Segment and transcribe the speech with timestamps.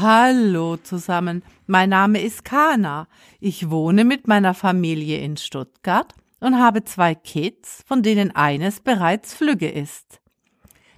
[0.00, 3.06] Hallo zusammen, mein Name ist Kana.
[3.38, 9.32] Ich wohne mit meiner Familie in Stuttgart und habe zwei Kids, von denen eines bereits
[9.32, 10.21] flügge ist.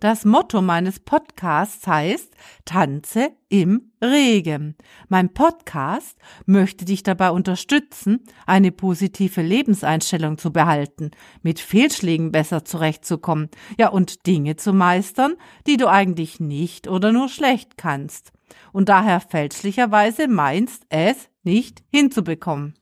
[0.00, 2.32] Das Motto meines Podcasts heißt
[2.64, 4.76] Tanze im Regen.
[5.08, 6.16] Mein Podcast
[6.46, 11.10] möchte dich dabei unterstützen, eine positive Lebenseinstellung zu behalten,
[11.42, 15.34] mit Fehlschlägen besser zurechtzukommen, ja und Dinge zu meistern,
[15.66, 18.30] die du eigentlich nicht oder nur schlecht kannst
[18.72, 22.74] und daher fälschlicherweise meinst, es nicht hinzubekommen.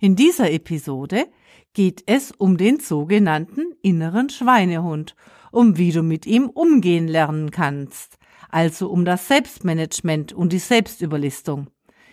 [0.00, 1.26] In dieser Episode
[1.74, 5.14] geht es um den sogenannten inneren Schweinehund,
[5.50, 11.68] um wie du mit ihm umgehen lernen kannst, also um das Selbstmanagement und die Selbstüberlistung.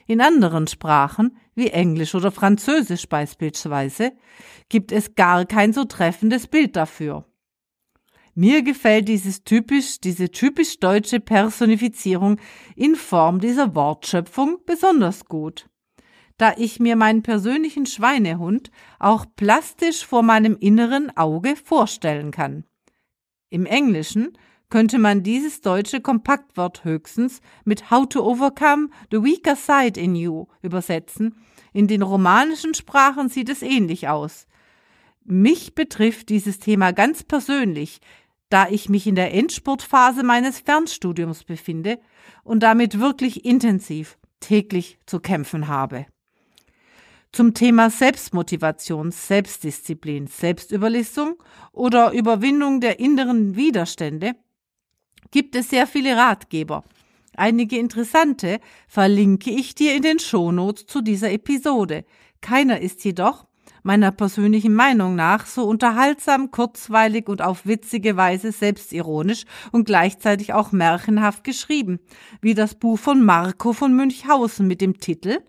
[0.08, 4.12] In anderen Sprachen, wie Englisch oder Französisch beispielsweise,
[4.68, 7.26] gibt es gar kein so treffendes Bild dafür.
[8.34, 12.40] Mir gefällt dieses typisch, diese typisch deutsche Personifizierung
[12.76, 15.70] in Form dieser Wortschöpfung besonders gut.
[16.42, 22.64] Da ich mir meinen persönlichen Schweinehund auch plastisch vor meinem inneren Auge vorstellen kann.
[23.52, 24.36] Im Englischen
[24.68, 30.48] könnte man dieses deutsche Kompaktwort höchstens mit How to overcome the weaker side in you
[30.64, 31.36] übersetzen.
[31.74, 34.48] In den romanischen Sprachen sieht es ähnlich aus.
[35.24, 38.02] Mich betrifft dieses Thema ganz persönlich,
[38.50, 42.00] da ich mich in der Endspurtphase meines Fernstudiums befinde
[42.44, 46.08] und damit wirklich intensiv täglich zu kämpfen habe.
[47.34, 54.34] Zum Thema Selbstmotivation, Selbstdisziplin, Selbstüberlistung oder Überwindung der inneren Widerstände
[55.32, 56.84] gibt es sehr viele Ratgeber.
[57.38, 58.60] Einige interessante
[58.90, 62.04] verlinke ich dir in den Shownotes zu dieser Episode.
[62.42, 63.48] Keiner ist jedoch
[63.82, 70.74] meiner persönlichen Meinung nach so unterhaltsam, kurzweilig und auf witzige Weise selbstironisch und gleichzeitig auch
[70.74, 72.00] märchenhaft geschrieben,
[72.42, 75.40] wie das Buch von Marco von Münchhausen mit dem Titel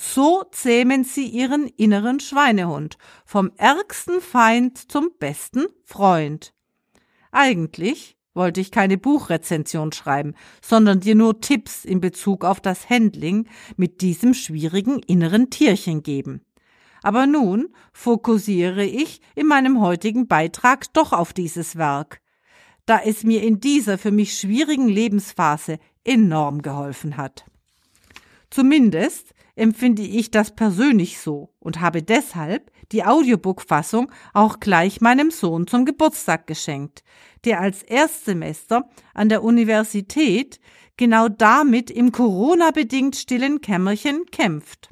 [0.00, 6.54] So zähmen sie ihren inneren Schweinehund, vom ärgsten Feind zum besten Freund.
[7.32, 13.48] Eigentlich wollte ich keine Buchrezension schreiben, sondern dir nur Tipps in Bezug auf das Handling
[13.76, 16.42] mit diesem schwierigen inneren Tierchen geben.
[17.02, 22.20] Aber nun fokussiere ich in meinem heutigen Beitrag doch auf dieses Werk,
[22.86, 27.46] da es mir in dieser für mich schwierigen Lebensphase enorm geholfen hat.
[28.48, 35.66] Zumindest empfinde ich das persönlich so und habe deshalb die Audiobook-Fassung auch gleich meinem Sohn
[35.66, 37.02] zum Geburtstag geschenkt,
[37.44, 40.60] der als Erstsemester an der Universität
[40.96, 44.90] genau damit im Corona-bedingt stillen Kämmerchen kämpft.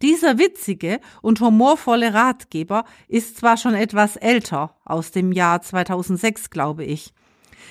[0.00, 6.84] Dieser witzige und humorvolle Ratgeber ist zwar schon etwas älter, aus dem Jahr 2006, glaube
[6.84, 7.12] ich.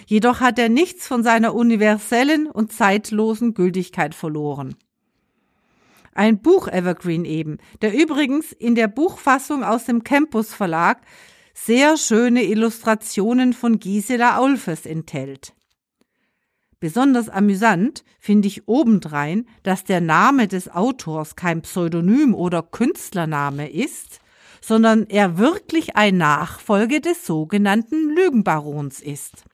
[0.06, 4.76] Jedoch hat er nichts von seiner universellen und zeitlosen Gültigkeit verloren.
[6.14, 11.02] Ein Buch Evergreen eben, der übrigens in der Buchfassung aus dem Campus Verlag
[11.54, 15.54] sehr schöne Illustrationen von Gisela Aulfes enthält.
[16.80, 24.20] Besonders amüsant finde ich obendrein, dass der Name des Autors kein Pseudonym oder Künstlername ist,
[24.62, 29.46] sondern er wirklich ein Nachfolge des sogenannten Lügenbarons ist.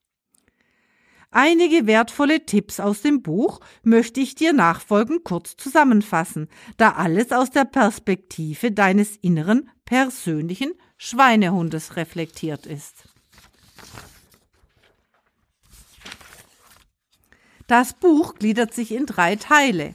[1.40, 7.52] Einige wertvolle Tipps aus dem Buch möchte ich dir nachfolgend kurz zusammenfassen, da alles aus
[7.52, 13.08] der Perspektive deines inneren persönlichen Schweinehundes reflektiert ist.
[17.68, 19.94] Das Buch gliedert sich in drei Teile.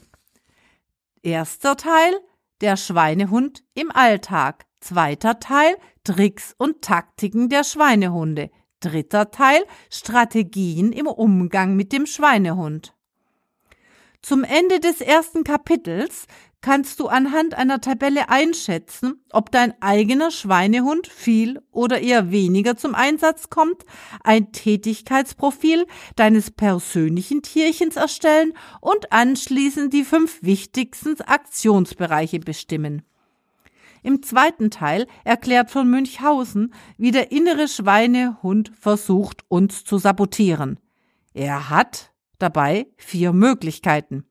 [1.23, 2.21] Erster Teil
[2.61, 4.65] Der Schweinehund im Alltag.
[4.79, 5.75] Zweiter Teil
[6.05, 8.53] Tricks und Taktiken der Schweinehunde.
[8.83, 12.95] Dritter Teil Strategien im Umgang mit dem Schweinehund.
[14.21, 16.27] Zum Ende des ersten Kapitels
[16.61, 22.95] kannst du anhand einer Tabelle einschätzen, ob dein eigener Schweinehund viel oder eher weniger zum
[22.95, 23.85] Einsatz kommt,
[24.23, 33.03] ein Tätigkeitsprofil deines persönlichen Tierchens erstellen und anschließend die fünf wichtigsten Aktionsbereiche bestimmen.
[34.03, 40.81] Im zweiten Teil erklärt von Münchhausen, wie der innere Schweinehund versucht, uns zu sabotieren.
[41.35, 44.25] Er hat dabei vier Möglichkeiten.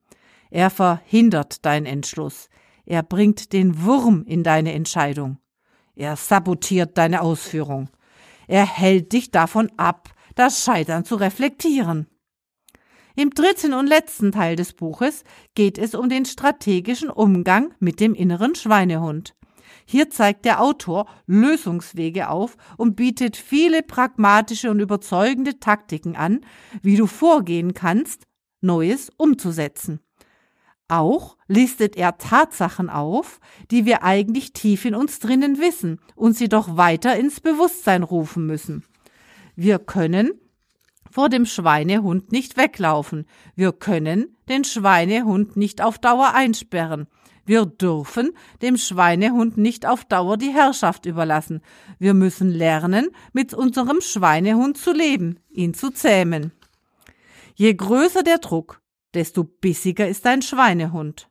[0.50, 2.50] Er verhindert deinen Entschluss.
[2.84, 5.38] Er bringt den Wurm in deine Entscheidung.
[5.94, 7.88] Er sabotiert deine Ausführung.
[8.46, 12.06] Er hält dich davon ab, das Scheitern zu reflektieren.
[13.14, 15.24] Im dritten und letzten Teil des Buches
[15.54, 19.34] geht es um den strategischen Umgang mit dem inneren Schweinehund.
[19.84, 26.40] Hier zeigt der Autor Lösungswege auf und bietet viele pragmatische und überzeugende Taktiken an,
[26.82, 28.26] wie du vorgehen kannst,
[28.60, 30.00] Neues umzusetzen.
[30.88, 33.40] Auch listet er Tatsachen auf,
[33.70, 38.46] die wir eigentlich tief in uns drinnen wissen und sie doch weiter ins Bewusstsein rufen
[38.46, 38.84] müssen.
[39.56, 40.32] Wir können
[41.10, 43.26] vor dem Schweinehund nicht weglaufen.
[43.54, 47.06] Wir können den Schweinehund nicht auf Dauer einsperren.
[47.44, 51.60] Wir dürfen dem Schweinehund nicht auf Dauer die Herrschaft überlassen.
[51.98, 56.52] Wir müssen lernen, mit unserem Schweinehund zu leben, ihn zu zähmen.
[57.54, 58.80] Je größer der Druck,
[59.14, 61.28] desto bissiger ist dein Schweinehund.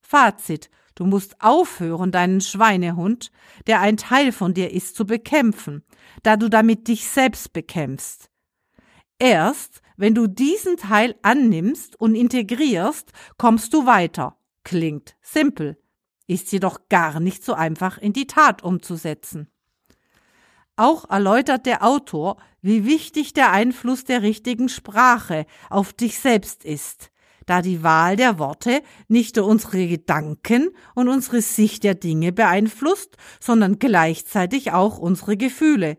[0.00, 0.70] Fazit.
[0.94, 3.32] Du musst aufhören, deinen Schweinehund,
[3.66, 5.82] der ein Teil von dir ist, zu bekämpfen,
[6.22, 8.30] da du damit dich selbst bekämpfst.
[9.18, 14.36] Erst wenn du diesen Teil annimmst und integrierst, kommst du weiter.
[14.64, 15.78] Klingt simpel,
[16.26, 19.48] ist jedoch gar nicht so einfach in die Tat umzusetzen.
[20.76, 27.12] Auch erläutert der Autor, wie wichtig der Einfluss der richtigen Sprache auf dich selbst ist,
[27.46, 33.16] da die Wahl der Worte nicht nur unsere Gedanken und unsere Sicht der Dinge beeinflusst,
[33.38, 35.98] sondern gleichzeitig auch unsere Gefühle.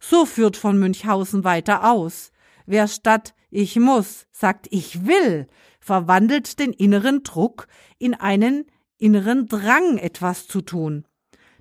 [0.00, 2.32] So führt von Münchhausen weiter aus.
[2.66, 5.48] Wer statt ich muss sagt ich will,
[5.80, 7.66] verwandelt den inneren Druck
[7.98, 8.66] in einen
[8.98, 11.06] inneren Drang, etwas zu tun.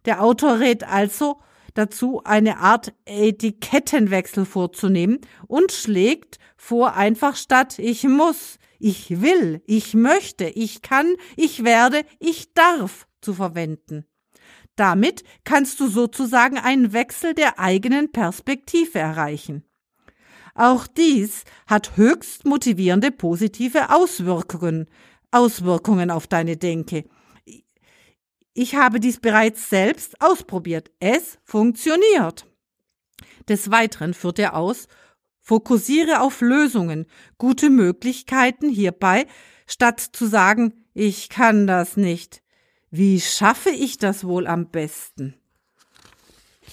[0.06, 1.40] Der Autor rät also
[1.74, 9.94] dazu, eine Art Etikettenwechsel vorzunehmen und schlägt vor, einfach statt ich muss ich will, ich
[9.94, 14.06] möchte, ich kann, ich werde, ich darf zu verwenden.
[14.76, 19.66] Damit kannst du sozusagen einen Wechsel der eigenen Perspektive erreichen.
[20.60, 24.90] Auch dies hat höchst motivierende positive Auswirkungen,
[25.32, 27.06] Auswirkungen auf deine Denke.
[28.54, 30.92] Ich habe dies bereits selbst ausprobiert.
[31.00, 32.46] Es funktioniert.
[33.48, 34.90] Des Weiteren führt er aus,
[35.40, 37.06] Fokussiere auf Lösungen,
[37.38, 39.28] gute Möglichkeiten hierbei,
[39.66, 42.44] statt zu sagen, ich kann das nicht.
[42.92, 45.36] Wie schaffe ich das wohl am besten?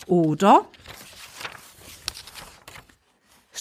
[0.09, 0.67] Oder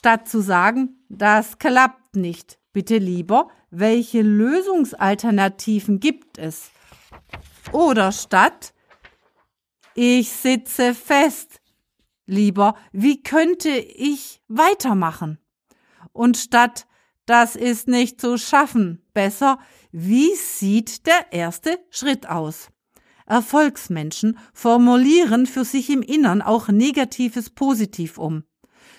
[0.06, 6.70] statt zu sagen, das klappt nicht, bitte lieber, welche Lösungsalternativen gibt es?
[7.72, 8.76] Oder statt,
[9.96, 11.60] ich sitze fest,
[12.28, 15.40] lieber, wie könnte ich weitermachen?
[16.14, 16.86] Und statt
[17.26, 19.58] das ist nicht zu schaffen, besser,
[19.92, 22.70] wie sieht der erste Schritt aus?
[23.26, 28.44] Erfolgsmenschen formulieren für sich im Innern auch Negatives positiv um.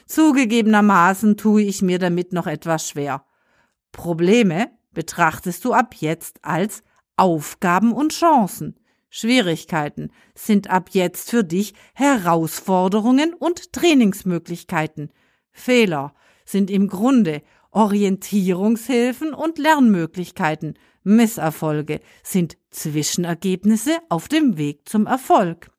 [0.07, 3.25] Zugegebenermaßen tue ich mir damit noch etwas schwer.
[3.93, 6.83] Probleme betrachtest du ab jetzt als
[7.17, 8.79] Aufgaben und Chancen.
[9.11, 15.11] Schwierigkeiten sind ab jetzt für dich Herausforderungen und Trainingsmöglichkeiten.
[15.53, 16.15] Fehler
[16.45, 20.79] sind im Grunde Orientierungshilfen und Lernmöglichkeiten.
[21.03, 25.71] Misserfolge sind Zwischenergebnisse auf dem Weg zum Erfolg.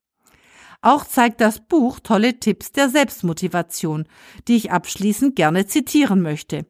[0.82, 4.08] Auch zeigt das Buch tolle Tipps der Selbstmotivation,
[4.48, 6.66] die ich abschließend gerne zitieren möchte.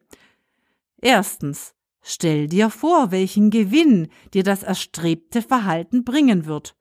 [1.00, 1.74] Erstens.
[2.00, 6.74] Stell dir vor, welchen Gewinn dir das erstrebte Verhalten bringen wird.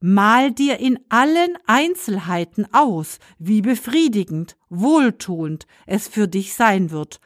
[0.00, 7.20] Mal dir in allen Einzelheiten aus, wie befriedigend, wohltuend es für dich sein wird,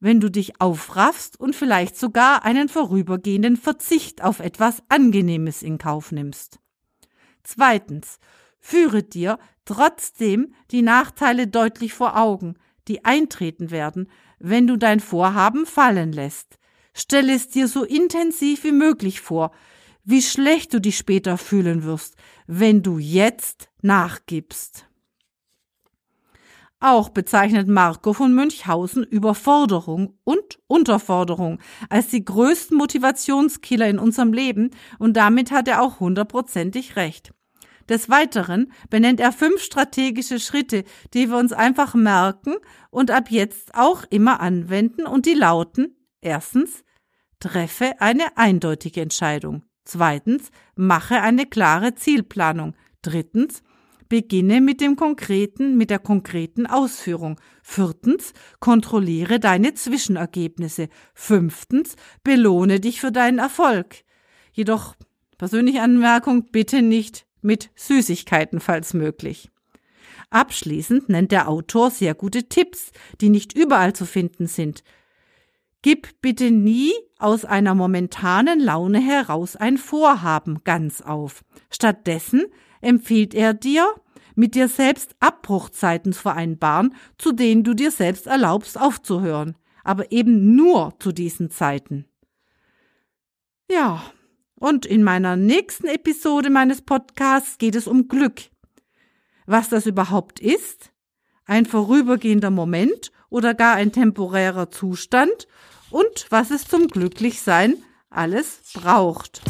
[0.00, 6.10] wenn du dich aufraffst und vielleicht sogar einen vorübergehenden Verzicht auf etwas Angenehmes in Kauf
[6.10, 6.58] nimmst.
[7.44, 8.18] Zweitens,
[8.58, 12.56] führe dir trotzdem die Nachteile deutlich vor Augen,
[12.88, 16.58] die eintreten werden, wenn du dein Vorhaben fallen lässt.
[16.94, 19.52] Stell es dir so intensiv wie möglich vor,
[20.04, 22.14] wie schlecht du dich später fühlen wirst,
[22.46, 24.86] wenn du jetzt nachgibst.
[26.80, 31.58] Auch bezeichnet Marco von Münchhausen Überforderung und Unterforderung
[31.88, 37.33] als die größten Motivationskiller in unserem Leben und damit hat er auch hundertprozentig recht.
[37.88, 42.54] Des Weiteren benennt er fünf strategische Schritte, die wir uns einfach merken
[42.90, 46.84] und ab jetzt auch immer anwenden und die lauten erstens
[47.40, 49.64] treffe eine eindeutige Entscheidung.
[49.84, 52.74] Zweitens mache eine klare Zielplanung.
[53.02, 53.62] Drittens
[54.08, 57.38] beginne mit dem konkreten, mit der konkreten Ausführung.
[57.62, 60.88] Viertens kontrolliere deine Zwischenergebnisse.
[61.14, 64.04] Fünftens belohne dich für deinen Erfolg.
[64.52, 64.94] Jedoch
[65.36, 69.50] persönliche Anmerkung bitte nicht mit Süßigkeiten, falls möglich.
[70.30, 74.82] Abschließend nennt der Autor sehr gute Tipps, die nicht überall zu finden sind.
[75.82, 81.44] Gib bitte nie aus einer momentanen Laune heraus ein Vorhaben ganz auf.
[81.70, 82.46] Stattdessen
[82.80, 83.86] empfiehlt er dir,
[84.34, 90.56] mit dir selbst Abbruchzeiten zu vereinbaren, zu denen du dir selbst erlaubst aufzuhören, aber eben
[90.56, 92.06] nur zu diesen Zeiten.
[93.70, 94.02] Ja,
[94.64, 98.44] und in meiner nächsten Episode meines Podcasts geht es um Glück.
[99.44, 100.90] Was das überhaupt ist,
[101.44, 105.48] ein vorübergehender Moment oder gar ein temporärer Zustand
[105.90, 107.74] und was es zum Glücklichsein
[108.08, 109.42] alles braucht.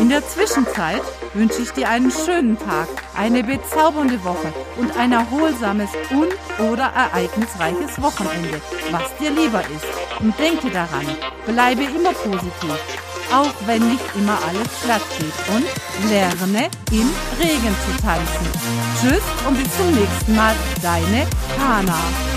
[0.00, 1.02] In der Zwischenzeit
[1.34, 6.34] wünsche ich dir einen schönen Tag, eine bezaubernde Woche und ein erholsames und
[6.68, 10.18] oder ereignisreiches Wochenende, was dir lieber ist.
[10.18, 11.06] Und denke daran,
[11.46, 18.02] bleibe immer positiv, auch wenn nicht immer alles glatt geht und lerne im Regen zu
[18.02, 18.46] tanzen.
[19.00, 22.35] Tschüss und bis zum nächsten Mal, deine Kana.